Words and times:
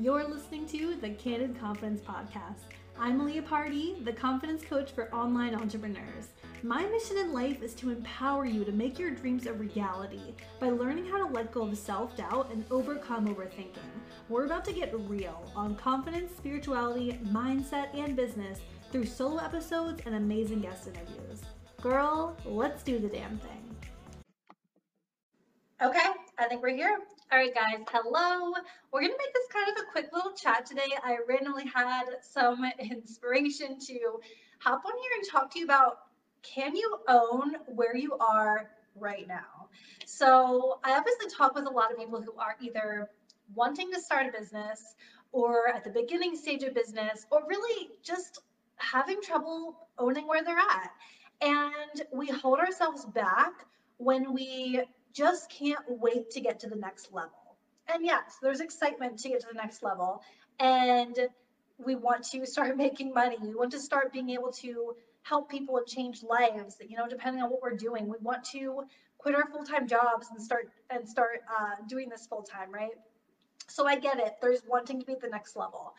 You're 0.00 0.26
listening 0.26 0.66
to 0.70 0.96
the 0.96 1.10
Candid 1.10 1.56
Confidence 1.56 2.00
Podcast. 2.00 2.64
I'm 2.98 3.16
Malia 3.16 3.42
Pardee, 3.42 3.94
the 4.02 4.12
confidence 4.12 4.64
coach 4.64 4.90
for 4.90 5.14
online 5.14 5.54
entrepreneurs. 5.54 6.30
My 6.64 6.84
mission 6.86 7.16
in 7.16 7.32
life 7.32 7.62
is 7.62 7.74
to 7.74 7.90
empower 7.90 8.44
you 8.44 8.64
to 8.64 8.72
make 8.72 8.98
your 8.98 9.12
dreams 9.12 9.46
a 9.46 9.52
reality 9.52 10.34
by 10.58 10.70
learning 10.70 11.06
how 11.06 11.24
to 11.24 11.32
let 11.32 11.52
go 11.52 11.62
of 11.62 11.78
self 11.78 12.16
doubt 12.16 12.50
and 12.50 12.64
overcome 12.72 13.28
overthinking. 13.28 13.78
We're 14.28 14.46
about 14.46 14.64
to 14.64 14.72
get 14.72 14.92
real 15.08 15.48
on 15.54 15.76
confidence, 15.76 16.32
spirituality, 16.36 17.20
mindset, 17.26 17.96
and 17.96 18.16
business 18.16 18.62
through 18.90 19.06
solo 19.06 19.38
episodes 19.38 20.02
and 20.06 20.16
amazing 20.16 20.62
guest 20.62 20.88
interviews. 20.88 21.42
Girl, 21.80 22.36
let's 22.44 22.82
do 22.82 22.98
the 22.98 23.08
damn 23.08 23.38
thing. 23.38 23.76
Okay, 25.80 26.08
I 26.36 26.48
think 26.48 26.62
we're 26.62 26.74
here. 26.74 26.98
All 27.34 27.40
right, 27.40 27.52
guys, 27.52 27.84
hello. 27.90 28.52
We're 28.92 29.00
going 29.00 29.10
to 29.10 29.18
make 29.18 29.34
this 29.34 29.48
kind 29.52 29.68
of 29.68 29.82
a 29.82 29.90
quick 29.90 30.12
little 30.12 30.34
chat 30.34 30.66
today. 30.66 30.94
I 31.02 31.16
randomly 31.28 31.64
had 31.66 32.04
some 32.22 32.64
inspiration 32.78 33.76
to 33.88 34.20
hop 34.60 34.84
on 34.86 34.92
here 34.92 35.10
and 35.16 35.28
talk 35.28 35.50
to 35.50 35.58
you 35.58 35.64
about 35.64 35.96
can 36.42 36.76
you 36.76 36.98
own 37.08 37.56
where 37.66 37.96
you 37.96 38.14
are 38.20 38.70
right 38.94 39.26
now? 39.26 39.68
So, 40.06 40.78
I 40.84 40.96
obviously 40.96 41.26
talk 41.28 41.56
with 41.56 41.66
a 41.66 41.70
lot 41.70 41.90
of 41.90 41.98
people 41.98 42.22
who 42.22 42.38
are 42.38 42.54
either 42.60 43.10
wanting 43.52 43.90
to 43.92 44.00
start 44.00 44.28
a 44.28 44.38
business 44.38 44.94
or 45.32 45.66
at 45.74 45.82
the 45.82 45.90
beginning 45.90 46.36
stage 46.36 46.62
of 46.62 46.72
business 46.72 47.26
or 47.32 47.40
really 47.48 47.88
just 48.04 48.42
having 48.76 49.20
trouble 49.20 49.88
owning 49.98 50.28
where 50.28 50.44
they're 50.44 50.56
at. 50.56 50.90
And 51.40 52.06
we 52.12 52.28
hold 52.28 52.60
ourselves 52.60 53.04
back 53.06 53.66
when 53.96 54.32
we 54.32 54.84
just 55.14 55.50
can't 55.50 55.84
wait 55.88 56.30
to 56.30 56.40
get 56.40 56.60
to 56.60 56.68
the 56.68 56.76
next 56.76 57.12
level. 57.12 57.56
And 57.88 58.04
yes, 58.04 58.38
there's 58.42 58.60
excitement 58.60 59.18
to 59.20 59.28
get 59.28 59.40
to 59.40 59.46
the 59.46 59.56
next 59.56 59.82
level. 59.82 60.22
And 60.58 61.16
we 61.78 61.94
want 61.94 62.24
to 62.30 62.44
start 62.54 62.76
making 62.76 63.14
money. 63.14 63.36
We 63.40 63.54
want 63.54 63.72
to 63.72 63.80
start 63.80 64.12
being 64.12 64.30
able 64.30 64.52
to 64.52 64.94
help 65.22 65.50
people 65.50 65.78
and 65.78 65.86
change 65.86 66.22
lives, 66.22 66.76
you 66.86 66.96
know, 66.96 67.08
depending 67.08 67.42
on 67.42 67.50
what 67.50 67.62
we're 67.62 67.76
doing. 67.76 68.08
We 68.08 68.18
want 68.20 68.44
to 68.52 68.82
quit 69.18 69.34
our 69.34 69.46
full-time 69.46 69.88
jobs 69.88 70.28
and 70.30 70.42
start 70.42 70.68
and 70.90 71.08
start 71.08 71.40
uh, 71.48 71.76
doing 71.88 72.10
this 72.10 72.26
full-time, 72.26 72.70
right? 72.70 72.90
So 73.68 73.86
I 73.86 73.98
get 73.98 74.18
it. 74.18 74.34
There's 74.42 74.60
wanting 74.68 75.00
to 75.00 75.06
be 75.06 75.12
at 75.14 75.20
the 75.20 75.28
next 75.28 75.56
level. 75.56 75.94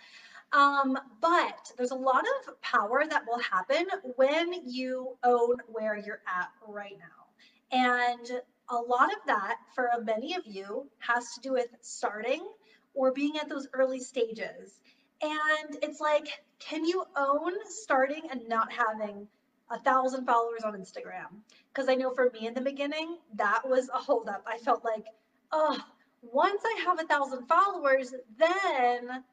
Um, 0.54 0.98
but 1.22 1.72
there's 1.76 1.90
a 1.90 1.96
lot 1.96 2.24
of 2.48 2.62
power 2.62 3.04
that 3.10 3.24
will 3.28 3.40
happen 3.40 3.88
when 4.16 4.54
you 4.66 5.18
own 5.24 5.58
where 5.68 5.98
you're 5.98 6.22
at 6.28 6.50
right 6.68 6.98
now. 7.00 7.26
And 7.72 8.42
a 8.70 8.76
lot 8.76 9.12
of 9.12 9.20
that 9.28 9.58
for 9.74 9.90
many 10.04 10.36
of 10.36 10.46
you 10.46 10.90
has 11.00 11.34
to 11.34 11.42
do 11.42 11.54
with 11.54 11.68
starting 11.82 12.46
or 12.94 13.12
being 13.12 13.38
at 13.38 13.50
those 13.50 13.68
early 13.74 14.00
stages. 14.00 14.80
And 15.22 15.78
it's 15.82 16.00
like, 16.00 16.28
can 16.60 16.86
you 16.86 17.04
own 17.16 17.54
starting 17.68 18.24
and 18.32 18.48
not 18.48 18.72
having 18.72 19.28
a 19.70 19.80
thousand 19.80 20.26
followers 20.26 20.64
on 20.64 20.74
Instagram? 20.74 21.42
Because 21.74 21.90
I 21.90 21.96
know 21.96 22.14
for 22.14 22.30
me 22.32 22.48
in 22.48 22.54
the 22.54 22.62
beginning, 22.62 23.18
that 23.36 23.62
was 23.68 23.90
a 23.90 23.98
holdup. 23.98 24.44
I 24.48 24.58
felt 24.58 24.84
like, 24.84 25.06
oh, 25.52 25.78
once 26.22 26.62
I 26.66 26.82
have 26.86 27.00
a 27.00 27.04
thousand 27.04 27.48
followers, 27.48 28.14
then 28.38 29.24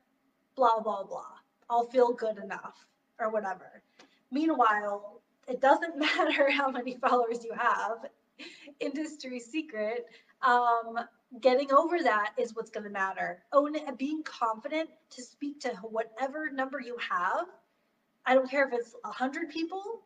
blah, 0.57 0.81
blah, 0.81 1.05
blah. 1.05 1.25
I'll 1.71 1.87
feel 1.87 2.13
good 2.13 2.39
enough 2.39 2.87
or 3.19 3.31
whatever. 3.31 3.83
Meanwhile, 4.31 5.23
it 5.49 5.61
doesn't 5.61 5.99
matter 5.99 6.51
how 6.51 6.71
many 6.71 6.97
followers 6.97 7.45
you 7.45 7.53
have 7.55 8.07
industry 8.81 9.41
secret. 9.41 10.07
Um, 10.43 10.99
getting 11.41 11.73
over 11.73 12.03
that 12.03 12.33
is 12.37 12.55
what's 12.55 12.71
going 12.71 12.85
to 12.85 12.91
matter. 12.91 13.43
Own 13.53 13.75
it, 13.75 13.99
being 13.99 14.23
confident 14.23 14.91
to 15.11 15.23
speak 15.23 15.61
to 15.61 15.69
whatever 15.83 16.51
number 16.51 16.81
you 16.81 16.97
have. 16.99 17.47
I 18.27 18.35
don't 18.35 18.51
care 18.51 18.67
if 18.67 18.75
it's 18.75 18.95
a 19.05 19.13
hundred 19.13 19.51
people. 19.51 20.03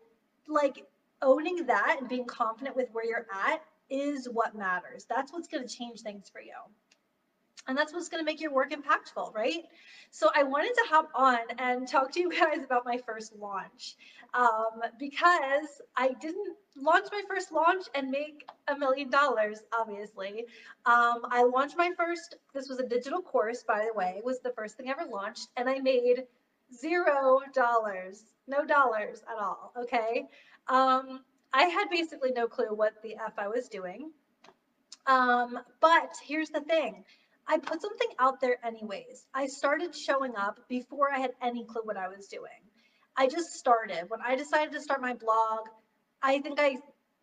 Like 0.49 0.87
owning 1.23 1.67
that 1.67 1.97
and 2.01 2.09
being 2.09 2.27
confident 2.27 2.77
with 2.77 2.89
where 2.93 3.05
you're 3.05 3.27
at 3.33 3.63
is 3.91 4.29
what 4.31 4.55
matters. 4.55 5.07
That's 5.09 5.33
what's 5.33 5.49
going 5.49 5.67
to 5.67 5.75
change 5.75 6.01
things 6.01 6.31
for 6.31 6.41
you. 6.41 6.53
And 7.69 7.77
that's 7.77 7.93
what's 7.93 8.09
going 8.09 8.21
to 8.21 8.25
make 8.25 8.41
your 8.41 8.53
work 8.53 8.73
impactful, 8.73 9.35
right? 9.35 9.65
So 10.11 10.31
I 10.35 10.45
wanted 10.45 10.73
to 10.75 10.85
hop 10.89 11.11
on 11.15 11.39
and 11.59 11.89
talk 11.89 12.13
to 12.13 12.21
you 12.21 12.31
guys 12.31 12.65
about 12.65 12.85
my 12.85 12.99
first 12.99 13.35
launch 13.37 13.97
um, 14.35 14.83
because 14.99 15.83
I 15.97 16.13
didn't 16.21 16.57
launch 16.77 17.07
my 17.11 17.23
first 17.29 17.53
launch 17.53 17.87
and 17.95 18.11
make 18.11 18.49
a 18.69 18.79
million 18.79 19.11
dollars, 19.11 19.63
obviously. 19.79 20.47
Um, 20.85 21.23
I 21.31 21.43
launched 21.45 21.77
my 21.77 21.91
first, 21.97 22.37
this 22.55 22.69
was 22.69 22.79
a 22.79 22.87
digital 22.87 23.21
course, 23.21 23.65
by 23.67 23.87
the 23.87 23.99
way, 23.99 24.21
was 24.25 24.41
the 24.41 24.53
first 24.53 24.77
thing 24.77 24.89
I 24.89 24.93
ever 24.93 25.11
launched, 25.11 25.49
and 25.57 25.69
I 25.69 25.79
made 25.79 26.25
zero 26.75 27.41
dollars, 27.55 28.25
no 28.47 28.65
dollars 28.65 29.23
at 29.31 29.43
all, 29.43 29.73
okay? 29.79 30.27
Um, 30.69 31.21
I 31.53 31.65
had 31.65 31.89
basically 31.91 32.33
no 32.33 32.47
clue 32.47 32.75
what 32.75 32.95
the 33.03 33.17
F 33.17 33.33
I 33.39 33.49
was 33.49 33.69
doing. 33.69 34.11
Um, 35.07 35.59
but 35.81 36.17
here's 36.23 36.51
the 36.51 36.61
thing. 36.61 37.05
I 37.49 37.59
put 37.59 37.81
something 37.81 38.09
out 38.19 38.41
there 38.41 38.57
anyways. 38.65 39.27
I 39.33 39.47
started 39.47 39.95
showing 39.95 40.37
up 40.37 40.59
before 40.69 41.13
I 41.13 41.19
had 41.19 41.33
any 41.41 41.65
clue 41.65 41.83
what 41.85 41.97
I 41.97 42.09
was 42.09 42.27
doing. 42.27 42.51
I 43.17 43.29
just 43.29 43.55
started. 43.55 44.07
When 44.09 44.21
I 44.21 44.37
decided 44.37 44.73
to 44.73 44.81
start 44.81 45.01
my 45.01 45.15
blog, 45.15 45.69
I 46.23 46.41
think 46.41 46.59
I 46.61 46.79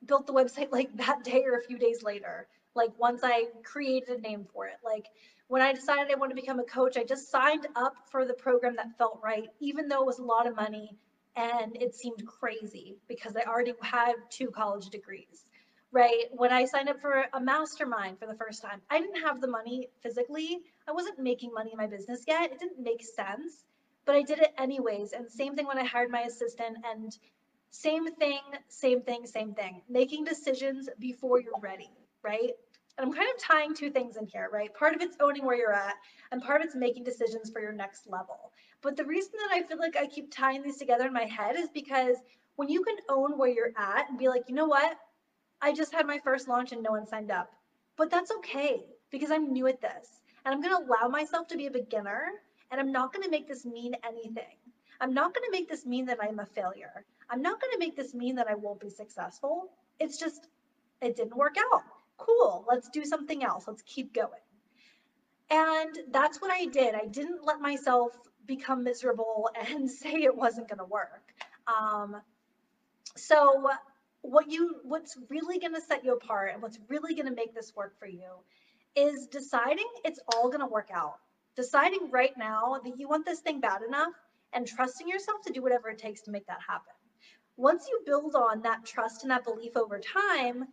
built 0.05 0.27
the 0.27 0.33
website 0.33 0.71
like 0.71 0.95
that 0.97 1.23
day 1.23 1.43
or 1.45 1.57
a 1.57 1.63
few 1.63 1.77
days 1.77 2.03
later. 2.03 2.47
Like 2.75 2.91
once 2.97 3.21
I 3.23 3.45
created 3.63 4.17
a 4.17 4.21
name 4.21 4.45
for 4.51 4.65
it. 4.67 4.77
Like 4.83 5.05
when 5.47 5.61
I 5.61 5.73
decided 5.73 6.11
I 6.11 6.15
wanted 6.15 6.35
to 6.35 6.41
become 6.41 6.59
a 6.59 6.63
coach, 6.63 6.97
I 6.97 7.03
just 7.03 7.29
signed 7.29 7.67
up 7.75 7.95
for 8.09 8.25
the 8.25 8.33
program 8.33 8.77
that 8.77 8.97
felt 8.97 9.19
right, 9.23 9.49
even 9.59 9.87
though 9.87 10.01
it 10.01 10.07
was 10.07 10.19
a 10.19 10.23
lot 10.23 10.47
of 10.47 10.55
money 10.55 10.97
and 11.35 11.75
it 11.81 11.95
seemed 11.95 12.25
crazy 12.25 12.97
because 13.07 13.35
I 13.35 13.41
already 13.41 13.73
had 13.81 14.13
two 14.29 14.51
college 14.51 14.89
degrees 14.89 15.45
right? 15.93 16.25
When 16.31 16.51
I 16.51 16.65
signed 16.65 16.89
up 16.89 16.99
for 16.99 17.25
a 17.33 17.39
mastermind 17.39 18.19
for 18.19 18.25
the 18.25 18.33
first 18.33 18.63
time, 18.63 18.81
I 18.89 18.99
didn't 18.99 19.21
have 19.21 19.39
the 19.39 19.47
money 19.47 19.89
physically. 20.01 20.59
I 20.87 20.91
wasn't 20.91 21.19
making 21.19 21.53
money 21.53 21.69
in 21.71 21.77
my 21.77 21.85
business 21.85 22.23
yet. 22.27 22.51
It 22.51 22.59
didn't 22.59 22.83
make 22.83 23.03
sense, 23.03 23.63
but 24.05 24.15
I 24.15 24.23
did 24.23 24.39
it 24.39 24.53
anyways. 24.57 25.13
And 25.13 25.29
same 25.29 25.55
thing 25.55 25.67
when 25.67 25.77
I 25.77 25.85
hired 25.85 26.09
my 26.09 26.21
assistant 26.21 26.77
and 26.91 27.15
same 27.69 28.11
thing, 28.15 28.41
same 28.67 29.01
thing, 29.01 29.27
same 29.27 29.53
thing. 29.53 29.81
Making 29.87 30.25
decisions 30.25 30.89
before 30.99 31.39
you're 31.39 31.59
ready, 31.61 31.91
right? 32.23 32.51
And 32.97 33.07
I'm 33.07 33.13
kind 33.13 33.29
of 33.33 33.41
tying 33.41 33.75
two 33.75 33.91
things 33.91 34.17
in 34.17 34.25
here, 34.25 34.49
right? 34.51 34.73
Part 34.73 34.95
of 34.95 35.01
it's 35.01 35.17
owning 35.21 35.45
where 35.45 35.57
you're 35.57 35.73
at, 35.73 35.95
and 36.31 36.41
part 36.41 36.61
of 36.61 36.65
it's 36.65 36.75
making 36.75 37.03
decisions 37.03 37.51
for 37.51 37.61
your 37.61 37.71
next 37.71 38.07
level. 38.07 38.51
But 38.81 38.97
the 38.97 39.05
reason 39.05 39.33
that 39.37 39.55
I 39.55 39.63
feel 39.63 39.77
like 39.77 39.95
I 39.95 40.07
keep 40.07 40.31
tying 40.31 40.63
these 40.63 40.77
together 40.77 41.05
in 41.05 41.13
my 41.13 41.25
head 41.25 41.55
is 41.55 41.69
because 41.73 42.17
when 42.55 42.69
you 42.69 42.83
can 42.83 42.95
own 43.09 43.37
where 43.37 43.49
you're 43.49 43.73
at 43.77 44.09
and 44.09 44.17
be 44.17 44.27
like, 44.27 44.43
you 44.47 44.55
know 44.55 44.67
what? 44.67 44.97
I 45.63 45.71
just 45.71 45.93
had 45.93 46.05
my 46.05 46.19
first 46.19 46.49
launch 46.49 46.73
and 46.73 46.83
no 46.83 46.91
one 46.91 47.07
signed 47.07 47.31
up. 47.31 47.53
But 47.95 48.11
that's 48.11 48.31
okay 48.31 48.83
because 49.11 49.31
I'm 49.31 49.53
new 49.53 49.67
at 49.67 49.79
this 49.79 50.21
and 50.45 50.53
I'm 50.53 50.61
going 50.61 50.75
to 50.75 50.85
allow 50.85 51.07
myself 51.07 51.47
to 51.47 51.57
be 51.57 51.67
a 51.67 51.71
beginner 51.71 52.25
and 52.69 52.81
I'm 52.81 52.91
not 52.91 53.13
going 53.13 53.23
to 53.23 53.29
make 53.29 53.47
this 53.47 53.65
mean 53.65 53.95
anything. 54.05 54.57
I'm 54.99 55.13
not 55.13 55.33
going 55.33 55.45
to 55.45 55.51
make 55.51 55.69
this 55.69 55.85
mean 55.85 56.05
that 56.07 56.17
I'm 56.21 56.39
a 56.39 56.45
failure. 56.45 57.05
I'm 57.29 57.41
not 57.41 57.61
going 57.61 57.71
to 57.71 57.79
make 57.79 57.95
this 57.95 58.13
mean 58.13 58.35
that 58.35 58.47
I 58.47 58.55
won't 58.55 58.81
be 58.81 58.89
successful. 58.89 59.69
It's 60.01 60.19
just, 60.19 60.47
it 61.01 61.15
didn't 61.15 61.37
work 61.37 61.55
out. 61.71 61.83
Cool. 62.17 62.65
Let's 62.67 62.89
do 62.89 63.05
something 63.05 63.41
else. 63.43 63.65
Let's 63.65 63.83
keep 63.83 64.13
going. 64.13 64.29
And 65.49 65.97
that's 66.11 66.41
what 66.41 66.51
I 66.51 66.65
did. 66.65 66.93
I 66.93 67.05
didn't 67.05 67.45
let 67.45 67.61
myself 67.61 68.11
become 68.45 68.83
miserable 68.83 69.49
and 69.69 69.89
say 69.89 70.11
it 70.11 70.35
wasn't 70.35 70.67
going 70.67 70.79
to 70.79 70.85
work. 70.85 71.33
Um, 71.67 72.17
so 73.15 73.69
what 74.23 74.49
you 74.49 74.77
what's 74.83 75.17
really 75.29 75.59
going 75.59 75.75
to 75.75 75.81
set 75.81 76.03
you 76.03 76.13
apart 76.13 76.51
and 76.53 76.61
what's 76.61 76.79
really 76.87 77.13
going 77.13 77.27
to 77.27 77.35
make 77.35 77.53
this 77.53 77.75
work 77.75 77.99
for 77.99 78.07
you 78.07 78.31
is 78.95 79.27
deciding 79.27 79.85
it's 80.05 80.19
all 80.33 80.47
going 80.47 80.61
to 80.61 80.65
work 80.65 80.89
out. 80.93 81.17
Deciding 81.55 82.09
right 82.09 82.35
now 82.37 82.79
that 82.83 82.97
you 82.97 83.07
want 83.07 83.25
this 83.25 83.41
thing 83.41 83.59
bad 83.59 83.81
enough 83.87 84.13
and 84.53 84.65
trusting 84.65 85.07
yourself 85.07 85.41
to 85.45 85.53
do 85.53 85.61
whatever 85.61 85.89
it 85.89 85.97
takes 85.99 86.21
to 86.21 86.31
make 86.31 86.47
that 86.47 86.59
happen. 86.65 86.93
Once 87.57 87.87
you 87.89 88.01
build 88.05 88.33
on 88.33 88.61
that 88.61 88.85
trust 88.85 89.23
and 89.23 89.31
that 89.31 89.43
belief 89.43 89.75
over 89.75 89.99
time 89.99 90.65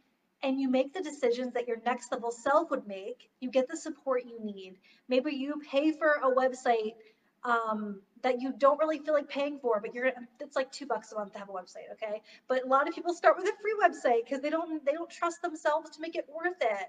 and 0.43 0.61
you 0.61 0.71
make 0.71 0.95
the 0.95 1.03
decisions 1.03 1.53
that 1.53 1.67
your 1.67 1.79
next 1.85 2.13
level 2.13 2.31
self 2.31 2.71
would 2.71 2.87
make 2.87 3.31
you 3.41 3.51
get 3.51 3.69
the 3.69 3.77
support 3.77 4.25
you 4.25 4.39
need. 4.43 4.77
Maybe 5.09 5.35
you 5.35 5.61
pay 5.71 5.93
for 5.93 6.21
a 6.23 6.33
website 6.35 6.95
um, 7.43 8.01
that 8.23 8.41
you 8.41 8.53
don't 8.57 8.79
really 8.79 8.99
feel 8.99 9.15
like 9.15 9.29
paying 9.29 9.59
for, 9.59 9.81
but 9.81 9.95
you're 9.95 10.11
it's 10.41 10.57
like 10.57 10.71
two 10.73 10.87
bucks 10.87 11.13
a 11.13 11.15
month 11.17 11.33
to 11.33 11.39
have 11.39 11.49
a 11.49 11.53
website, 11.53 11.91
okay? 11.93 12.23
But 12.49 12.65
a 12.65 12.67
lot 12.67 12.89
of 12.89 12.95
people 12.95 13.15
start 13.15 13.37
with 13.37 13.47
a 13.47 13.53
free 13.61 13.75
website 13.83 14.25
because 14.25 14.41
they 14.41 14.51
don't 14.51 14.85
they 14.85 14.93
don't 14.93 15.11
trust 15.11 15.43
themselves 15.43 15.91
to 15.91 16.01
make 16.01 16.17
it 16.17 16.27
worth 16.29 16.61
it. 16.61 16.89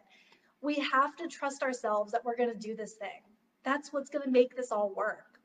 We 0.61 0.75
have 0.75 1.15
to 1.17 1.27
trust 1.27 1.63
ourselves 1.63 2.11
that 2.11 2.23
we're 2.23 2.35
to 2.53 2.59
do 2.59 2.75
this 2.75 2.93
thing. 2.93 3.21
That's 3.63 3.91
what's 3.93 4.09
to 4.25 4.31
make 4.31 4.55
this 4.55 4.71
all 4.71 4.93
work. 4.93 5.39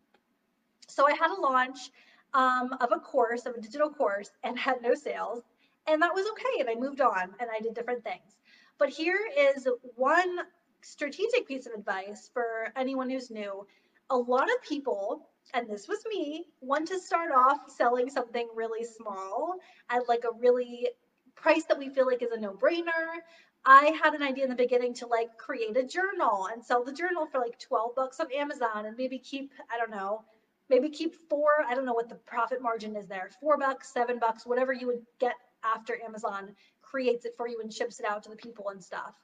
So 0.88 1.06
I 1.06 1.12
had 1.12 1.30
a 1.30 1.40
launch 1.40 1.90
um, 2.34 2.74
of 2.80 2.90
a 2.92 2.98
course, 2.98 3.46
of 3.46 3.54
a 3.54 3.60
digital 3.60 3.88
course, 3.88 4.30
and 4.44 4.58
had 4.58 4.82
no 4.82 4.94
sales, 4.94 5.42
and 5.86 6.02
that 6.02 6.14
was 6.14 6.26
okay. 6.32 6.60
And 6.60 6.68
I 6.68 6.74
moved 6.74 7.00
on 7.00 7.34
and 7.40 7.48
I 7.50 7.60
did 7.60 7.74
different 7.74 8.04
things. 8.04 8.38
But 8.78 8.90
here 8.90 9.20
is 9.38 9.66
one 9.94 10.38
strategic 10.82 11.48
piece 11.48 11.66
of 11.66 11.72
advice 11.72 12.30
for 12.32 12.72
anyone 12.76 13.08
who's 13.08 13.30
new 13.30 13.66
a 14.10 14.16
lot 14.16 14.44
of 14.44 14.62
people, 14.62 15.28
and 15.54 15.68
this 15.68 15.88
was 15.88 16.04
me, 16.08 16.46
want 16.60 16.88
to 16.88 16.98
start 16.98 17.30
off 17.32 17.70
selling 17.70 18.10
something 18.10 18.48
really 18.54 18.84
small 18.84 19.56
at 19.90 20.08
like 20.08 20.24
a 20.24 20.38
really 20.38 20.88
price 21.34 21.64
that 21.64 21.78
we 21.78 21.88
feel 21.88 22.06
like 22.06 22.22
is 22.22 22.32
a 22.32 22.40
no 22.40 22.52
brainer. 22.52 23.20
I 23.64 23.98
had 24.02 24.14
an 24.14 24.22
idea 24.22 24.44
in 24.44 24.50
the 24.50 24.56
beginning 24.56 24.94
to 24.94 25.06
like 25.06 25.36
create 25.38 25.76
a 25.76 25.84
journal 25.84 26.48
and 26.52 26.64
sell 26.64 26.84
the 26.84 26.92
journal 26.92 27.26
for 27.26 27.40
like 27.40 27.58
12 27.58 27.94
bucks 27.94 28.20
on 28.20 28.32
Amazon 28.32 28.86
and 28.86 28.96
maybe 28.96 29.18
keep, 29.18 29.52
I 29.72 29.78
don't 29.78 29.90
know, 29.90 30.24
maybe 30.68 30.88
keep 30.88 31.14
four, 31.28 31.48
I 31.66 31.74
don't 31.74 31.84
know 31.84 31.92
what 31.94 32.08
the 32.08 32.14
profit 32.14 32.62
margin 32.62 32.96
is 32.96 33.06
there, 33.06 33.30
four 33.40 33.58
bucks, 33.58 33.92
seven 33.92 34.18
bucks, 34.18 34.46
whatever 34.46 34.72
you 34.72 34.86
would 34.86 35.04
get 35.18 35.34
after 35.64 35.98
Amazon 36.04 36.54
creates 36.82 37.24
it 37.24 37.34
for 37.36 37.48
you 37.48 37.60
and 37.60 37.72
ships 37.72 37.98
it 37.98 38.06
out 38.06 38.22
to 38.22 38.30
the 38.30 38.36
people 38.36 38.68
and 38.70 38.82
stuff. 38.82 39.14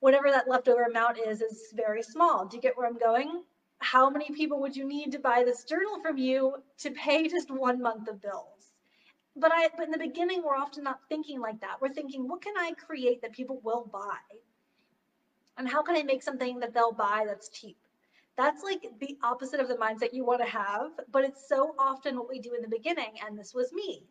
Whatever 0.00 0.30
that 0.30 0.48
leftover 0.48 0.82
amount 0.82 1.18
is, 1.18 1.40
is 1.40 1.72
very 1.74 2.02
small. 2.02 2.46
Do 2.46 2.56
you 2.56 2.62
get 2.62 2.76
where 2.76 2.86
I'm 2.86 2.98
going? 2.98 3.44
How 3.84 4.10
many 4.10 4.30
people 4.30 4.60
would 4.60 4.76
you 4.76 4.86
need 4.88 5.12
to 5.12 5.18
buy 5.18 5.42
this 5.44 5.64
journal 5.64 6.00
from 6.02 6.16
you 6.16 6.54
to 6.78 6.90
pay 6.90 7.28
just 7.28 7.50
one 7.50 7.82
month 7.82 8.08
of 8.08 8.22
bills? 8.22 8.72
but 9.36 9.50
I 9.52 9.68
but 9.76 9.86
in 9.86 9.90
the 9.90 9.98
beginning 9.98 10.42
we're 10.42 10.56
often 10.56 10.84
not 10.84 11.00
thinking 11.08 11.40
like 11.40 11.60
that. 11.60 11.80
We're 11.80 11.92
thinking, 11.92 12.28
what 12.28 12.42
can 12.42 12.54
I 12.56 12.72
create 12.72 13.20
that 13.22 13.32
people 13.32 13.60
will 13.62 13.88
buy? 13.92 14.38
And 15.56 15.68
how 15.68 15.82
can 15.82 15.96
I 15.96 16.02
make 16.02 16.22
something 16.22 16.60
that 16.60 16.74
they'll 16.74 16.92
buy 16.92 17.24
that's 17.26 17.48
cheap? 17.48 17.76
That's 18.36 18.62
like 18.62 18.84
the 19.00 19.16
opposite 19.22 19.60
of 19.60 19.68
the 19.68 19.76
mindset 19.76 20.12
you 20.12 20.24
want 20.24 20.40
to 20.40 20.48
have, 20.48 20.90
but 21.12 21.24
it's 21.24 21.48
so 21.48 21.74
often 21.78 22.16
what 22.16 22.28
we 22.28 22.40
do 22.40 22.54
in 22.54 22.62
the 22.62 22.68
beginning, 22.68 23.12
and 23.24 23.38
this 23.38 23.54
was 23.54 23.72
me. 23.72 24.02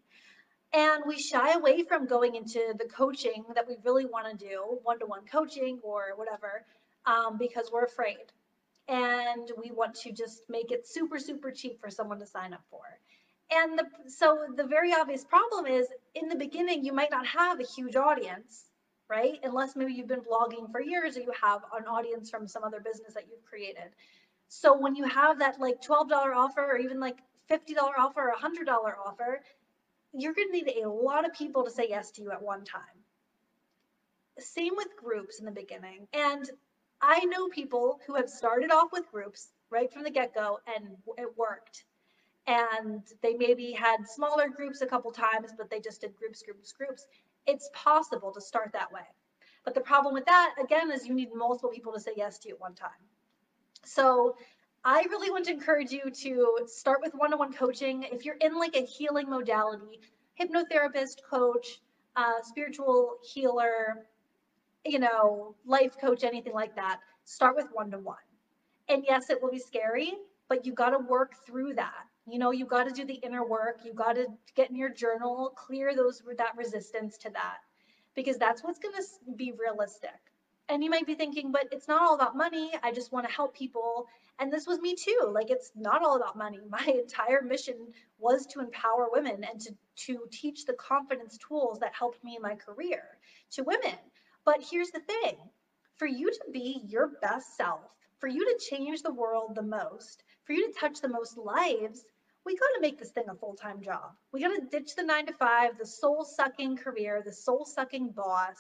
And 0.74 1.04
we 1.06 1.20
shy 1.20 1.54
away 1.54 1.84
from 1.84 2.08
going 2.08 2.36
into 2.36 2.74
the 2.80 2.86
coaching 2.86 3.44
that 3.54 3.68
we 3.68 3.76
really 3.84 4.06
want 4.06 4.28
to 4.28 4.46
do, 4.46 4.80
one 4.84 5.00
to 5.00 5.06
one 5.06 5.26
coaching 5.30 5.80
or 5.84 6.14
whatever, 6.16 6.66
um, 7.06 7.38
because 7.38 7.70
we're 7.72 7.84
afraid. 7.84 8.32
And 8.88 9.50
we 9.58 9.72
want 9.72 9.96
to 9.96 10.12
just 10.12 10.44
make 10.50 10.72
it 10.72 10.88
super, 10.88 11.18
super 11.18 11.52
cheap 11.52 11.80
for 11.80 11.90
someone 11.90 12.20
to 12.20 12.26
sign 12.26 12.54
up 12.54 12.64
for. 12.70 12.82
And 13.52 13.78
the, 13.78 13.86
so 14.10 14.46
the 14.56 14.66
very 14.66 14.94
obvious 14.94 15.24
problem 15.24 15.66
is 15.66 15.88
in 16.16 16.28
the 16.28 16.36
beginning, 16.36 16.84
you 16.84 16.94
might 16.94 17.12
not 17.12 17.26
have 17.28 17.60
a 17.60 17.64
huge 17.64 17.96
audience, 17.96 18.66
right? 19.10 19.40
Unless 19.44 19.76
maybe 19.76 19.94
you've 19.94 20.08
been 20.08 20.22
blogging 20.22 20.72
for 20.72 20.82
years 20.82 21.18
or 21.18 21.22
you 21.22 21.32
have 21.40 21.62
an 21.78 21.86
audience 21.86 22.30
from 22.30 22.48
some 22.48 22.64
other 22.64 22.80
business 22.80 23.14
that 23.14 23.26
you've 23.30 23.46
created. 23.46 23.92
So 24.48 24.78
when 24.78 24.96
you 24.96 25.06
have 25.06 25.40
that 25.40 25.60
like 25.60 25.82
$12 25.82 26.12
offer 26.36 26.64
or 26.64 26.78
even 26.78 27.00
like 27.00 27.18
$50 27.50 27.60
offer 27.98 28.32
or 28.32 28.34
$100 28.36 28.68
offer, 29.06 29.42
you're 30.14 30.34
going 30.34 30.52
to 30.52 30.54
need 30.54 30.84
a 30.84 30.90
lot 30.90 31.26
of 31.26 31.34
people 31.34 31.64
to 31.64 31.72
say 31.72 31.88
yes 31.90 32.12
to 32.12 32.22
you 32.22 32.32
at 32.32 32.42
one 32.42 32.64
time. 32.64 32.82
Same 34.40 34.76
with 34.76 34.96
groups 34.96 35.40
in 35.40 35.46
the 35.46 35.52
beginning. 35.52 36.08
And 36.14 36.50
I 37.06 37.20
know 37.26 37.50
people 37.50 38.00
who 38.08 38.16
have 38.16 38.30
started 38.30 38.72
off 38.72 38.94
with 38.94 39.12
groups 39.12 39.50
right 39.70 39.92
from 39.92 40.04
the 40.04 40.10
get 40.10 40.34
go 40.34 40.60
and 40.74 40.96
it 41.18 41.38
worked 41.38 41.84
and 42.48 43.04
they 43.22 43.34
maybe 43.34 43.74
had 43.74 44.08
smaller 44.08 44.48
groups 44.48 44.82
a 44.82 44.86
couple 44.86 45.12
times, 45.12 45.52
but 45.58 45.70
they 45.70 45.82
just 45.82 46.00
did 46.00 46.16
groups, 46.16 46.42
groups, 46.42 46.72
groups. 46.72 47.06
It's 47.46 47.70
possible 47.74 48.32
to 48.32 48.40
start 48.40 48.72
that 48.72 48.92
way. 48.92 49.02
But 49.66 49.74
the 49.74 49.82
problem 49.82 50.14
with 50.14 50.26
that, 50.26 50.56
again, 50.62 50.92
is 50.92 51.06
you 51.06 51.14
need 51.14 51.30
multiple 51.36 51.70
people 51.70 51.92
to 51.92 52.00
say 52.00 52.12
yes 52.16 52.38
to 52.40 52.50
you 52.50 52.56
at 52.56 52.62
one 52.62 52.74
time. 52.74 52.92
So 53.84 54.38
I 54.86 55.06
really 55.10 55.30
want 55.30 55.46
to 55.46 55.52
encourage 55.52 55.92
you 55.92 56.10
to 56.10 56.60
start 56.68 57.02
with 57.02 57.14
one 57.16 57.34
on 57.34 57.40
one 57.40 57.54
coaching. 57.54 58.04
If 58.04 58.24
you're 58.24 58.38
in 58.40 58.58
like 58.58 58.78
a 58.78 58.86
healing 58.86 59.30
modality, 59.30 60.00
hypnotherapist, 60.40 61.24
coach, 61.30 61.82
uh, 62.16 62.42
spiritual 62.44 63.18
healer, 63.24 64.06
you 64.86 65.00
know, 65.00 65.56
life 65.66 65.98
coach, 66.00 66.24
anything 66.24 66.54
like 66.54 66.76
that, 66.76 67.00
start 67.26 67.56
with 67.56 67.68
one 67.72 67.92
to 67.92 68.00
one. 68.00 68.18
And 68.90 69.04
yes, 69.08 69.30
it 69.30 69.42
will 69.42 69.52
be 69.52 69.60
scary, 69.60 70.14
but 70.50 70.66
you 70.66 70.74
got 70.74 70.90
to 70.90 71.00
work 71.00 71.34
through 71.46 71.76
that. 71.76 72.06
You 72.26 72.40
know 72.40 72.52
you 72.52 72.66
got 72.66 72.88
to 72.88 72.94
do 72.94 73.04
the 73.06 73.16
inner 73.16 73.46
work 73.46 73.82
you 73.84 73.94
got 73.94 74.14
to 74.14 74.28
get 74.56 74.70
in 74.70 74.78
your 74.78 74.90
journal 74.90 75.54
clear 75.58 75.94
those 75.94 76.22
that 76.38 76.56
resistance 76.56 77.18
to 77.18 77.30
that 77.32 77.58
because 78.16 78.38
that's 78.38 78.64
what's 78.64 78.80
going 78.80 78.96
to 78.96 79.04
be 79.36 79.52
realistic. 79.52 80.16
And 80.70 80.82
you 80.82 80.90
might 80.90 81.06
be 81.06 81.16
thinking 81.16 81.52
but 81.52 81.68
it's 81.74 81.90
not 81.90 82.02
all 82.02 82.16
about 82.16 82.38
money 82.38 82.72
i 82.82 82.94
just 82.94 83.12
want 83.12 83.28
to 83.28 83.34
help 83.34 83.54
people. 83.54 84.08
And 84.40 84.52
this 84.52 84.66
was 84.66 84.80
me 84.80 84.96
too 84.96 85.32
like 85.34 85.52
it's 85.52 85.72
not 85.76 86.02
all 86.02 86.16
about 86.16 86.38
money. 86.38 86.60
My 86.70 86.86
entire 86.86 87.42
mission 87.42 87.76
was 88.20 88.46
to 88.48 88.62
empower 88.62 89.10
women 89.12 89.44
and 89.44 89.60
to 89.60 89.76
to 90.06 90.26
teach 90.32 90.66
the 90.66 90.74
confidence 90.74 91.38
tools 91.38 91.80
that 91.80 91.94
helped 91.94 92.24
me 92.24 92.38
in 92.38 92.42
my 92.42 92.56
career 92.56 93.04
to 93.52 93.64
women 93.64 93.98
but 94.46 94.58
here's 94.62 94.92
the 94.92 95.00
thing 95.00 95.36
for 95.96 96.08
you 96.08 96.32
to 96.32 96.52
be 96.52 96.82
your 96.88 97.12
best 97.22 97.56
self 97.56 97.82
for 98.20 98.28
you 98.28 98.46
to 98.46 98.66
change 98.66 99.02
the 99.02 99.14
world 99.14 99.56
the 99.56 99.62
most 99.62 100.24
for 100.44 100.54
you 100.54 100.72
to 100.72 100.80
touch 100.80 101.02
the 101.02 101.08
most 101.08 101.38
lives 101.38 102.06
we 102.46 102.58
got 102.58 102.68
to 102.76 102.82
make 102.82 103.00
this 103.00 103.12
thing 103.12 103.26
a 103.30 103.36
full 103.36 103.56
time 103.56 103.82
job. 103.82 104.12
We 104.32 104.42
got 104.42 104.50
to 104.50 104.66
ditch 104.70 104.96
the 104.96 105.04
nine 105.04 105.26
to 105.28 105.34
five, 105.34 105.78
the 105.78 105.86
soul 105.86 106.26
sucking 106.26 106.78
career, 106.78 107.22
the 107.26 107.32
soul 107.32 107.66
sucking 107.66 108.10
boss. 108.10 108.58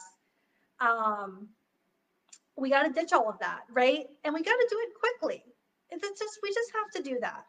Um, 0.79 1.49
we 2.55 2.69
got 2.69 2.83
to 2.83 2.93
ditch 2.93 3.13
all 3.13 3.29
of 3.29 3.39
that, 3.39 3.61
right? 3.71 4.05
And 4.23 4.33
we 4.33 4.41
got 4.41 4.51
to 4.53 4.67
do 4.69 4.77
it 4.79 4.89
quickly. 4.99 5.43
It's 5.91 6.19
just, 6.19 6.39
we 6.41 6.49
just 6.49 6.71
have 6.73 7.03
to 7.03 7.09
do 7.09 7.19
that. 7.21 7.45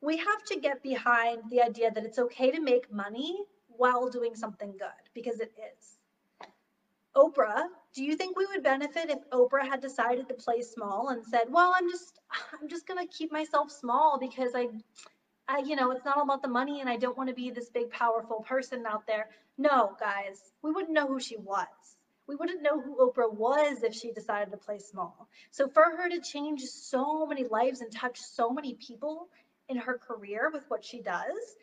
We 0.00 0.16
have 0.18 0.44
to 0.48 0.60
get 0.60 0.82
behind 0.82 1.42
the 1.50 1.62
idea 1.62 1.90
that 1.90 2.04
it's 2.04 2.18
okay 2.18 2.50
to 2.50 2.60
make 2.60 2.92
money 2.92 3.36
while 3.68 4.08
doing 4.08 4.34
something 4.34 4.72
good 4.78 5.10
because 5.14 5.40
it 5.40 5.52
is. 5.58 5.95
Oprah, 7.16 7.64
do 7.94 8.04
you 8.04 8.16
think 8.16 8.36
we 8.36 8.46
would 8.46 8.62
benefit 8.62 9.10
if 9.10 9.18
Oprah 9.30 9.66
had 9.68 9.80
decided 9.80 10.28
to 10.28 10.34
play 10.34 10.62
small 10.62 11.08
and 11.10 11.24
said, 11.24 11.44
"Well, 11.48 11.72
I'm 11.76 11.88
just 11.90 12.20
I'm 12.62 12.68
just 12.68 12.86
going 12.86 13.00
to 13.06 13.12
keep 13.12 13.32
myself 13.32 13.70
small 13.72 14.18
because 14.20 14.52
I 14.54 14.68
I, 15.48 15.58
you 15.60 15.76
know, 15.76 15.92
it's 15.92 16.04
not 16.04 16.16
all 16.16 16.24
about 16.24 16.42
the 16.42 16.48
money 16.48 16.80
and 16.80 16.88
I 16.90 16.96
don't 16.96 17.16
want 17.16 17.28
to 17.28 17.34
be 17.34 17.50
this 17.50 17.70
big, 17.70 17.90
powerful 17.90 18.44
person 18.48 18.84
out 18.86 19.06
there. 19.06 19.28
No, 19.58 19.96
guys, 20.00 20.52
we 20.62 20.72
wouldn't 20.72 20.92
know 20.94 21.06
who 21.06 21.20
she 21.20 21.36
was. 21.36 21.66
We 22.28 22.36
wouldn't 22.36 22.62
know 22.62 22.80
who 22.80 22.96
Oprah 22.98 23.32
was 23.32 23.84
if 23.84 23.94
she 23.94 24.12
decided 24.12 24.50
to 24.52 24.56
play 24.58 24.78
small. 24.80 25.28
So 25.52 25.68
for 25.68 25.84
her 25.84 26.08
to 26.08 26.20
change 26.20 26.62
so 26.62 27.26
many 27.26 27.44
lives 27.44 27.80
and 27.80 27.92
touch 27.92 28.20
so 28.20 28.50
many 28.50 28.74
people 28.74 29.28
in 29.68 29.76
her 29.76 29.98
career 29.98 30.50
with 30.52 30.64
what 30.68 30.84
she 30.84 31.00
does 31.00 31.56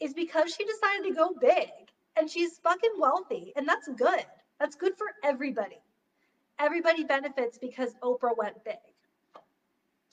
is 0.00 0.14
because 0.14 0.54
she 0.54 0.64
decided 0.64 1.04
to 1.08 1.14
go 1.14 1.34
big 1.38 1.70
and 2.18 2.30
she's 2.30 2.58
fucking 2.64 2.92
wealthy 2.98 3.52
and 3.56 3.68
that's 3.68 3.88
good. 3.88 4.24
That's 4.60 4.76
good 4.76 4.96
for 4.96 5.08
everybody. 5.22 5.82
Everybody 6.58 7.04
benefits 7.04 7.58
because 7.58 7.94
Oprah 8.02 8.36
went 8.36 8.64
big. 8.64 8.78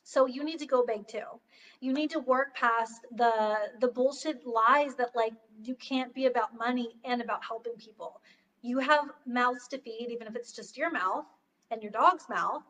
So 0.03 0.25
you 0.27 0.43
need 0.43 0.59
to 0.59 0.65
go 0.65 0.83
big 0.85 1.07
too. 1.07 1.39
You 1.79 1.93
need 1.93 2.11
to 2.11 2.19
work 2.19 2.53
past 2.53 3.05
the 3.11 3.71
the 3.79 3.87
bullshit 3.87 4.45
lies 4.45 4.95
that 4.95 5.15
like 5.15 5.33
you 5.63 5.75
can't 5.75 6.13
be 6.13 6.25
about 6.25 6.53
money 6.55 6.97
and 7.03 7.21
about 7.21 7.43
helping 7.47 7.75
people. 7.77 8.21
You 8.61 8.79
have 8.79 9.11
mouths 9.25 9.67
to 9.69 9.79
feed, 9.79 10.09
even 10.11 10.27
if 10.27 10.35
it's 10.35 10.51
just 10.53 10.77
your 10.77 10.91
mouth 10.91 11.25
and 11.71 11.81
your 11.81 11.91
dog's 11.91 12.29
mouth. 12.29 12.63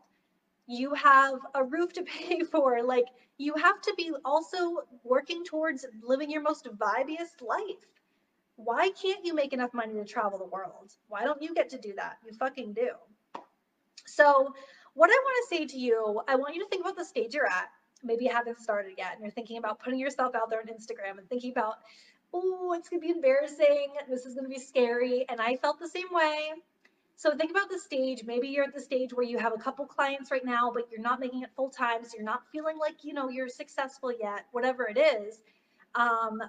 You 0.66 0.94
have 0.94 1.40
a 1.54 1.64
roof 1.64 1.92
to 1.94 2.02
pay 2.16 2.40
for. 2.44 2.82
Like 2.82 3.06
you 3.38 3.54
have 3.56 3.80
to 3.82 3.94
be 3.96 4.12
also 4.24 4.78
working 5.04 5.44
towards 5.44 5.86
living 6.02 6.30
your 6.30 6.42
most 6.42 6.66
vibiest 6.66 7.42
life. 7.42 7.86
Why 8.56 8.90
can't 8.90 9.24
you 9.24 9.34
make 9.34 9.52
enough 9.52 9.74
money 9.74 9.94
to 9.94 10.04
travel 10.04 10.38
the 10.38 10.44
world? 10.44 10.92
Why 11.08 11.24
don't 11.24 11.42
you 11.42 11.54
get 11.54 11.68
to 11.70 11.78
do 11.78 11.92
that? 11.96 12.18
You 12.24 12.32
fucking 12.32 12.72
do. 12.72 12.90
So 14.06 14.54
what 14.94 15.10
I 15.10 15.18
want 15.24 15.48
to 15.48 15.56
say 15.56 15.66
to 15.66 15.78
you, 15.78 16.22
I 16.28 16.36
want 16.36 16.54
you 16.54 16.62
to 16.62 16.68
think 16.68 16.82
about 16.82 16.96
the 16.96 17.04
stage 17.04 17.34
you're 17.34 17.46
at. 17.46 17.70
Maybe 18.02 18.26
you 18.26 18.30
haven't 18.30 18.60
started 18.60 18.92
yet 18.96 19.12
and 19.14 19.22
you're 19.22 19.30
thinking 19.30 19.58
about 19.58 19.80
putting 19.80 19.98
yourself 19.98 20.34
out 20.34 20.50
there 20.50 20.60
on 20.60 20.66
Instagram 20.66 21.18
and 21.18 21.28
thinking 21.28 21.50
about, 21.50 21.78
oh, 22.32 22.74
it's 22.76 22.88
going 22.88 23.00
to 23.00 23.06
be 23.06 23.12
embarrassing. 23.12 23.88
This 24.08 24.26
is 24.26 24.34
going 24.34 24.44
to 24.44 24.50
be 24.50 24.60
scary. 24.60 25.24
And 25.28 25.40
I 25.40 25.56
felt 25.56 25.80
the 25.80 25.88
same 25.88 26.12
way. 26.12 26.50
So 27.16 27.34
think 27.36 27.50
about 27.50 27.70
the 27.70 27.78
stage. 27.78 28.24
Maybe 28.24 28.48
you're 28.48 28.64
at 28.64 28.74
the 28.74 28.80
stage 28.80 29.12
where 29.12 29.24
you 29.24 29.38
have 29.38 29.52
a 29.52 29.58
couple 29.58 29.86
clients 29.86 30.30
right 30.30 30.44
now, 30.44 30.70
but 30.72 30.88
you're 30.90 31.00
not 31.00 31.20
making 31.20 31.42
it 31.42 31.50
full 31.56 31.70
time. 31.70 32.04
So 32.04 32.10
you're 32.16 32.24
not 32.24 32.42
feeling 32.52 32.78
like, 32.78 33.04
you 33.04 33.14
know, 33.14 33.28
you're 33.28 33.48
successful 33.48 34.12
yet, 34.12 34.46
whatever 34.52 34.86
it 34.88 34.98
is. 34.98 35.40
Um, 35.94 36.42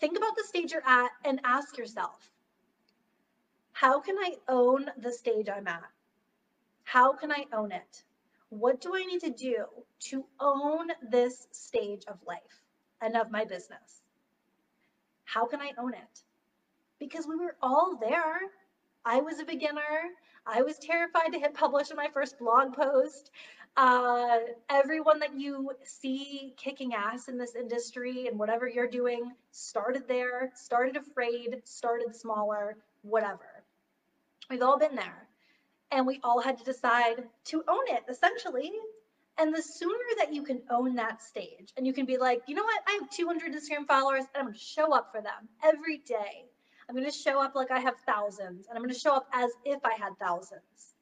think 0.00 0.16
about 0.16 0.36
the 0.36 0.44
stage 0.44 0.72
you're 0.72 0.86
at 0.86 1.10
and 1.24 1.40
ask 1.44 1.76
yourself, 1.78 2.30
how 3.72 4.00
can 4.00 4.16
I 4.18 4.36
own 4.48 4.86
the 4.96 5.12
stage 5.12 5.48
I'm 5.48 5.68
at? 5.68 5.82
How 6.84 7.12
can 7.12 7.30
I 7.30 7.44
own 7.52 7.72
it? 7.72 8.04
What 8.48 8.80
do 8.80 8.94
I 8.94 9.04
need 9.04 9.20
to 9.20 9.30
do 9.30 9.66
to 10.10 10.24
own 10.40 10.88
this 11.10 11.48
stage 11.52 12.04
of 12.08 12.18
life 12.26 12.62
and 13.00 13.16
of 13.16 13.30
my 13.30 13.44
business? 13.44 14.02
How 15.24 15.46
can 15.46 15.60
I 15.60 15.72
own 15.78 15.92
it? 15.94 16.22
Because 16.98 17.26
we 17.26 17.36
were 17.36 17.56
all 17.60 17.98
there. 18.00 18.38
I 19.04 19.20
was 19.20 19.40
a 19.40 19.44
beginner. 19.44 20.10
I 20.46 20.62
was 20.62 20.78
terrified 20.78 21.32
to 21.32 21.38
hit 21.38 21.54
publish 21.54 21.90
on 21.90 21.96
my 21.96 22.08
first 22.14 22.38
blog 22.38 22.72
post. 22.72 23.30
Uh, 23.76 24.38
everyone 24.70 25.20
that 25.20 25.38
you 25.38 25.70
see 25.84 26.54
kicking 26.56 26.94
ass 26.94 27.28
in 27.28 27.38
this 27.38 27.54
industry 27.54 28.26
and 28.28 28.38
whatever 28.38 28.68
you're 28.68 28.88
doing 28.88 29.32
started 29.50 30.08
there, 30.08 30.52
started 30.54 30.96
afraid, 30.96 31.60
started 31.64 32.14
smaller, 32.16 32.78
whatever. 33.02 33.64
We've 34.50 34.62
all 34.62 34.78
been 34.78 34.96
there 34.96 35.28
and 35.92 36.06
we 36.06 36.20
all 36.24 36.40
had 36.40 36.58
to 36.58 36.64
decide 36.64 37.24
to 37.46 37.64
own 37.68 37.84
it 37.88 38.04
essentially 38.08 38.72
And 39.38 39.54
the 39.54 39.62
sooner 39.62 40.04
that 40.18 40.32
you 40.34 40.42
can 40.42 40.62
own 40.70 40.94
that 40.96 41.22
stage 41.22 41.72
and 41.76 41.86
you 41.86 41.92
can 41.92 42.06
be 42.06 42.16
like, 42.18 42.42
you 42.46 42.54
know 42.54 42.64
what, 42.64 42.82
I 42.88 42.98
have 43.00 43.10
200 43.10 43.52
Instagram 43.54 43.86
followers 43.86 44.24
and 44.34 44.40
I'm 44.40 44.44
going 44.46 44.54
to 44.54 44.60
show 44.60 44.94
up 44.94 45.12
for 45.12 45.20
them 45.20 45.48
every 45.64 45.98
day. 45.98 46.46
I'm 46.88 46.94
going 46.96 47.10
to 47.10 47.12
show 47.12 47.42
up 47.42 47.54
like 47.54 47.70
I 47.70 47.80
have 47.80 47.96
thousands 48.06 48.66
and 48.68 48.76
I'm 48.76 48.82
going 48.82 48.94
to 48.94 49.00
show 49.00 49.14
up 49.14 49.28
as 49.34 49.50
if 49.64 49.84
I 49.84 49.94
had 49.94 50.18
thousands. 50.18 50.95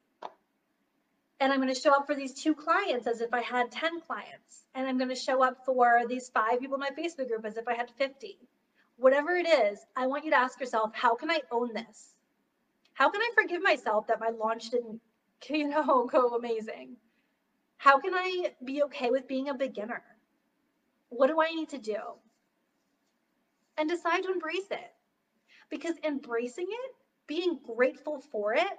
And 1.39 1.51
I'm 1.51 1.61
going 1.61 1.73
to 1.73 1.79
show 1.79 1.93
up 1.93 2.07
for 2.07 2.15
these 2.15 2.33
two 2.33 2.55
clients 2.55 3.07
as 3.07 3.21
if 3.21 3.33
I 3.33 3.41
had 3.41 3.71
10 3.71 4.01
clients. 4.01 4.65
And 4.73 4.87
I'm 4.87 4.97
going 4.97 5.09
to 5.09 5.15
show 5.15 5.43
up 5.43 5.65
for 5.65 6.03
these 6.07 6.29
five 6.29 6.59
people 6.59 6.75
in 6.75 6.81
my 6.81 6.91
Facebook 6.91 7.27
group 7.27 7.45
as 7.45 7.57
if 7.57 7.67
I 7.67 7.73
had 7.73 7.91
50. 7.97 8.37
Whatever 8.97 9.35
it 9.35 9.47
is, 9.47 9.79
I 9.95 10.07
want 10.07 10.23
you 10.23 10.31
to 10.31 10.37
ask 10.37 10.59
yourself, 10.59 10.91
how 10.93 11.15
can 11.15 11.29
I 11.29 11.41
own 11.51 11.73
this? 11.73 12.15
How 12.93 13.09
can 13.09 13.21
I 13.21 13.29
forgive 13.35 13.61
myself 13.61 14.07
that 14.07 14.21
my 14.21 14.29
launch 14.29 14.69
didn't, 14.69 15.01
you 15.49 15.67
know, 15.67 16.07
go 16.09 16.29
amazing? 16.35 16.95
How 17.77 17.99
can 17.99 18.13
I 18.13 18.53
be 18.63 18.83
okay 18.83 19.11
with 19.11 19.27
being 19.27 19.49
a 19.49 19.53
beginner? 19.53 20.01
What 21.09 21.27
do 21.27 21.41
I 21.41 21.53
need 21.53 21.69
to 21.69 21.77
do? 21.77 21.97
And 23.77 23.89
decide 23.89 24.23
to 24.23 24.31
embrace 24.31 24.71
it. 24.71 24.91
Because 25.69 25.95
embracing 26.03 26.67
it, 26.69 26.91
being 27.27 27.59
grateful 27.75 28.21
for 28.31 28.53
it, 28.53 28.77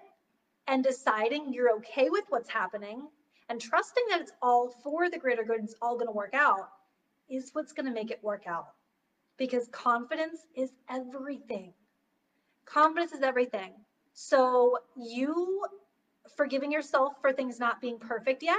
and 0.67 0.83
deciding 0.83 1.53
you're 1.53 1.77
okay 1.77 2.09
with 2.11 2.25
what's 2.29 2.51
happening 2.51 3.09
and 3.49 3.61
trusting 3.61 4.05
that 4.11 4.21
it's 4.21 4.33
all 4.43 4.71
for 4.83 5.09
the 5.09 5.19
greater 5.19 5.45
good, 5.45 5.61
it's 5.63 5.77
all 5.81 5.95
going 5.95 6.09
to 6.09 6.13
work 6.13 6.35
out, 6.35 6.69
is 7.29 7.51
what's 7.53 7.73
going 7.73 7.87
to 7.87 7.93
make 7.93 8.11
it 8.11 8.23
work 8.23 8.45
out. 8.47 8.67
Because 9.37 9.69
confidence 9.69 10.41
is 10.55 10.71
everything. 10.91 11.73
Confidence 12.65 13.13
is 13.13 13.23
everything. 13.23 13.73
So 14.15 14.79
you 14.97 15.63
forgiving 16.37 16.73
yourself 16.73 17.13
for 17.21 17.33
things 17.33 17.61
not 17.61 17.81
being 17.81 17.99
perfect 17.99 18.43
yet 18.43 18.57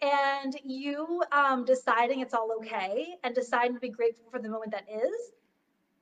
and 0.00 0.54
you 0.64 1.22
um, 1.32 1.64
deciding 1.64 2.20
it's 2.20 2.34
all 2.34 2.50
okay 2.58 3.06
and 3.24 3.34
deciding 3.34 3.74
to 3.74 3.80
be 3.80 3.88
grateful 3.88 4.30
for 4.30 4.38
the 4.38 4.48
moment 4.48 4.72
that 4.72 4.84
is 4.88 5.32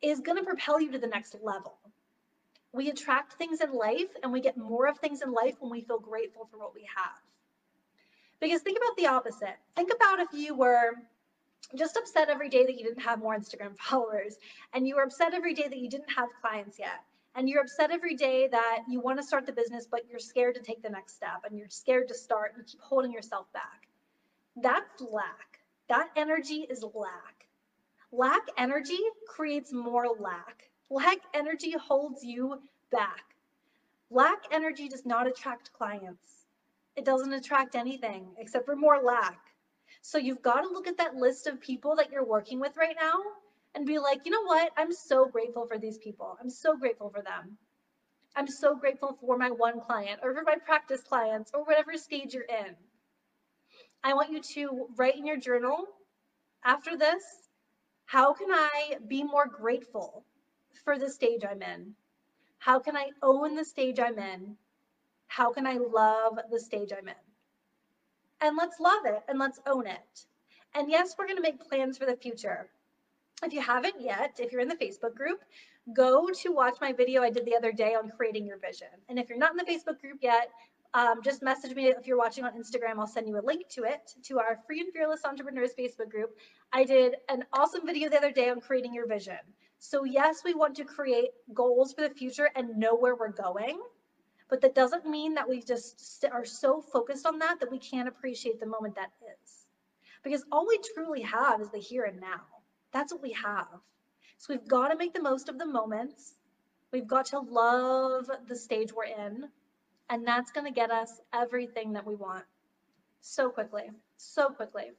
is 0.03 0.21
going 0.21 0.37
to 0.39 0.45
propel 0.45 0.81
you 0.81 0.93
to 0.93 0.99
the 0.99 1.07
next 1.07 1.37
level 1.43 1.79
we 2.77 2.91
attract 2.91 3.35
things 3.35 3.61
in 3.61 3.73
life 3.73 4.11
and 4.23 4.33
we 4.33 4.41
get 4.41 4.57
more 4.57 4.87
of 4.87 4.99
things 4.99 5.23
in 5.23 5.33
life 5.33 5.55
when 5.61 5.71
we 5.71 5.81
feel 5.81 5.99
grateful 5.99 6.47
for 6.51 6.59
what 6.59 6.75
we 6.75 6.87
have 6.95 7.21
because 8.41 8.61
think 8.63 8.79
about 8.79 8.97
the 8.97 9.07
opposite 9.07 9.57
think 9.75 9.91
about 9.95 10.21
if 10.21 10.29
you 10.33 10.55
were 10.55 10.93
just 11.77 11.97
upset 11.97 12.29
every 12.29 12.49
day 12.49 12.65
that 12.65 12.79
you 12.79 12.85
didn't 12.85 13.03
have 13.03 13.19
more 13.19 13.37
instagram 13.37 13.77
followers 13.79 14.37
and 14.75 14.87
you 14.87 14.97
were 14.97 15.03
upset 15.03 15.35
every 15.35 15.55
day 15.55 15.69
that 15.69 15.79
you 15.79 15.89
didn't 15.89 16.11
have 16.11 16.29
clients 16.41 16.79
yet 16.79 17.03
and 17.35 17.49
you're 17.49 17.61
upset 17.61 17.91
every 17.91 18.15
day 18.15 18.49
that 18.51 18.79
you 18.89 19.01
want 19.01 19.19
to 19.19 19.23
start 19.23 19.47
the 19.47 19.53
business 19.53 19.87
but 19.91 20.03
you're 20.09 20.19
scared 20.19 20.55
to 20.55 20.63
take 20.63 20.83
the 20.83 20.91
next 20.91 21.17
step 21.17 21.43
and 21.49 21.59
you're 21.59 21.69
scared 21.69 22.09
to 22.09 22.15
start 22.15 22.53
and 22.55 22.63
you 22.63 22.65
keep 22.65 22.81
holding 22.81 23.13
yourself 23.13 23.53
back 23.53 23.87
that's 24.57 25.03
lack. 25.03 25.59
That 25.89 26.09
energy 26.17 26.67
is 26.71 26.83
lack. 26.95 27.47
Lack 28.11 28.41
energy 28.57 28.99
creates 29.29 29.71
more 29.73 30.07
lack. 30.19 30.71
Lack 30.91 31.19
energy 31.35 31.73
holds 31.73 32.23
you 32.23 32.61
back. 32.93 33.35
Lack 34.11 34.45
energy 34.53 34.89
does 34.89 35.05
not 35.05 35.27
attract 35.27 35.73
clients. 35.73 36.47
It 36.95 37.05
doesn't 37.05 37.33
attract 37.33 37.75
anything 37.75 38.35
except 38.39 38.67
for 38.67 38.77
more 38.77 39.03
lack. 39.03 39.39
So 40.01 40.19
you've 40.19 40.43
got 40.43 40.63
to 40.63 40.69
look 40.69 40.87
at 40.87 40.99
that 40.99 41.17
list 41.17 41.47
of 41.47 41.61
people 41.61 41.97
that 41.97 42.13
you're 42.13 42.25
working 42.25 42.61
with 42.61 42.77
right 42.77 42.95
now 43.01 43.15
and 43.75 43.85
be 43.85 43.99
like, 43.99 44.21
you 44.25 44.31
know 44.31 44.45
what? 44.45 44.73
I'm 44.77 44.93
so 44.93 45.27
grateful 45.27 45.67
for 45.67 45.79
these 45.79 45.99
people. 45.99 46.39
I'm 46.41 46.51
so 46.51 46.77
grateful 46.77 47.11
for 47.11 47.23
them. 47.23 47.59
I'm 48.37 48.47
so 48.47 48.77
grateful 48.77 49.19
for 49.21 49.37
my 49.37 49.51
one 49.51 49.81
client 49.81 50.21
or 50.23 50.35
for 50.35 50.43
my 50.43 50.57
practice 50.65 51.03
clients 51.03 51.51
or 51.53 51.65
whatever 51.65 51.97
stage 51.97 52.33
you're 52.33 52.45
in. 52.45 52.77
I 54.05 54.15
want 54.15 54.31
you 54.31 54.41
to 54.41 54.87
write 54.97 55.17
in 55.17 55.27
your 55.27 55.37
journal 55.39 55.85
after 56.65 56.97
this 56.97 57.25
how 58.05 58.33
can 58.35 58.53
I 58.53 58.99
be 59.09 59.25
more 59.25 59.47
grateful 59.47 60.25
for 60.85 60.99
the 60.99 61.11
stage 61.11 61.43
I'm 61.49 61.63
in? 61.63 61.95
How 62.59 62.79
can 62.79 62.97
I 62.97 63.11
own 63.23 63.55
the 63.55 63.65
stage 63.65 63.99
I'm 63.99 64.19
in? 64.19 64.57
How 65.29 65.53
can 65.53 65.67
I 65.67 65.75
love 65.75 66.39
the 66.51 66.61
stage 66.61 66.93
I'm 66.93 67.09
in? 67.09 67.15
And 68.41 68.57
let's 68.57 68.81
love 68.81 69.07
it 69.07 69.23
and 69.29 69.39
let's 69.39 69.61
own 69.67 69.87
it. 69.87 70.27
And 70.75 70.91
yes, 70.91 71.15
we're 71.19 71.27
going 71.27 71.37
to 71.37 71.43
make 71.43 71.69
plans 71.69 71.97
for 71.99 72.07
the 72.07 72.17
future. 72.17 72.69
If 73.43 73.53
you 73.53 73.61
haven't 73.61 74.01
yet, 74.01 74.37
if 74.39 74.53
you're 74.53 74.61
in 74.61 74.69
the 74.69 74.77
Facebook 74.77 75.15
group, 75.15 75.43
go 75.95 76.31
to 76.31 76.53
watch 76.53 76.79
my 76.81 76.93
video 76.93 77.23
I 77.23 77.31
did 77.31 77.45
the 77.45 77.57
other 77.57 77.73
day 77.73 77.95
on 77.95 78.11
creating 78.11 78.47
your 78.47 78.59
vision. 78.59 78.89
And 79.09 79.19
if 79.19 79.29
you're 79.29 79.39
not 79.39 79.53
in 79.53 79.57
the 79.57 79.65
Facebook 79.65 80.01
group 80.01 80.19
yet, 80.23 80.51
um, 80.95 81.23
just 81.23 81.43
message 81.43 81.75
me 81.75 81.89
if 81.89 82.07
you're 82.07 82.17
watching 82.17 82.45
on 82.45 82.53
Instagram. 82.53 82.99
I'll 82.99 83.07
send 83.07 83.29
you 83.29 83.39
a 83.39 83.45
link 83.45 83.69
to 83.71 83.85
it, 83.85 84.15
to 84.25 84.39
our 84.39 84.59
Free 84.67 84.81
and 84.81 84.93
Fearless 84.93 85.25
Entrepreneurs 85.25 85.73
Facebook 85.79 86.11
group. 86.11 86.39
I 86.73 86.85
did 86.85 87.17
an 87.29 87.45
awesome 87.53 87.85
video 87.85 88.09
the 88.09 88.17
other 88.17 88.33
day 88.33 88.49
on 88.49 88.61
creating 88.61 88.95
your 88.95 89.07
vision. 89.07 89.39
So, 89.79 90.05
yes, 90.05 90.43
we 90.45 90.55
want 90.55 90.77
to 90.77 90.85
create 90.85 91.31
goals 91.53 91.93
for 91.93 92.03
the 92.03 92.15
future 92.15 92.51
and 92.57 92.79
know 92.79 92.95
where 92.97 93.15
we're 93.15 93.29
going, 93.29 93.79
but 94.49 94.61
that 94.63 94.75
doesn't 94.75 95.07
mean 95.07 95.35
that 95.35 95.49
we 95.49 95.63
just 95.63 96.25
are 96.33 96.45
so 96.45 96.81
focused 96.81 97.27
on 97.27 97.39
that 97.41 97.61
that 97.61 97.71
we 97.71 97.79
can't 97.79 98.09
appreciate 98.09 98.59
the 98.59 98.67
moment 98.67 98.97
that 98.97 99.11
is. 99.21 99.67
Because 100.25 100.45
all 100.51 100.67
we 100.67 100.79
truly 100.95 101.23
have 101.23 101.61
is 101.61 101.71
the 101.71 101.79
here 101.79 102.05
and 102.05 102.21
now. 102.21 102.43
That's 102.93 103.13
what 103.13 103.23
we 103.23 103.33
have. 103.33 103.69
So, 104.39 104.55
we've 104.55 104.69
got 104.69 104.89
to 104.89 104.97
make 104.97 105.15
the 105.15 105.23
most 105.23 105.49
of 105.49 105.59
the 105.59 105.67
moments. 105.67 106.35
We've 106.93 107.07
got 107.07 107.27
to 107.27 107.41
love 107.41 108.31
the 108.49 108.57
stage 108.57 108.93
we're 108.93 109.05
in 109.05 109.49
and 110.09 110.27
that's 110.27 110.51
going 110.53 110.67
to 110.67 110.73
get 110.73 110.91
us 110.91 111.21
everything 111.33 111.93
that 111.95 112.07
we 112.07 112.15
want 112.15 112.45
so 113.21 113.51
quickly, 113.51 113.91
so 114.17 114.49
quickly. 114.51 114.93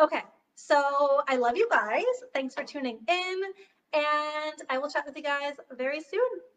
Okay, 0.00 0.22
so 0.54 1.22
I 1.28 1.36
love 1.36 1.56
you 1.56 1.68
guys. 1.70 2.04
Thanks 2.34 2.54
for 2.54 2.64
tuning 2.64 2.98
in, 3.08 3.42
and 3.92 4.62
I 4.70 4.78
will 4.78 4.88
chat 4.90 5.04
with 5.06 5.16
you 5.16 5.22
guys 5.22 5.54
very 5.72 6.00
soon. 6.00 6.51